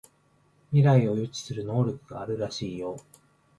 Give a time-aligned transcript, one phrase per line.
[0.71, 2.97] 未来を予知する能力があるらしいよ